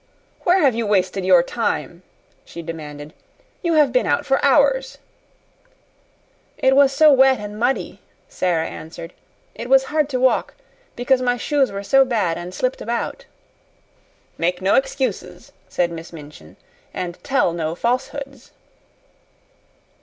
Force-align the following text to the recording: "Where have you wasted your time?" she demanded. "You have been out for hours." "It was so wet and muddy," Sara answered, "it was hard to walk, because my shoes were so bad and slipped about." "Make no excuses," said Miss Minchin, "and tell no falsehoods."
"Where 0.39 0.57
have 0.61 0.73
you 0.73 0.87
wasted 0.87 1.23
your 1.27 1.43
time?" 1.43 2.01
she 2.43 2.63
demanded. 2.63 3.13
"You 3.61 3.73
have 3.75 3.93
been 3.93 4.07
out 4.07 4.25
for 4.25 4.43
hours." 4.43 4.97
"It 6.57 6.75
was 6.75 6.91
so 6.91 7.13
wet 7.13 7.39
and 7.39 7.59
muddy," 7.59 8.01
Sara 8.27 8.65
answered, 8.65 9.13
"it 9.53 9.69
was 9.69 9.83
hard 9.93 10.09
to 10.09 10.19
walk, 10.19 10.55
because 10.95 11.21
my 11.21 11.37
shoes 11.37 11.71
were 11.71 11.83
so 11.83 12.03
bad 12.03 12.35
and 12.39 12.51
slipped 12.51 12.81
about." 12.81 13.25
"Make 14.39 14.59
no 14.59 14.73
excuses," 14.73 15.51
said 15.69 15.91
Miss 15.91 16.11
Minchin, 16.11 16.57
"and 16.95 17.23
tell 17.23 17.53
no 17.53 17.75
falsehoods." 17.75 18.53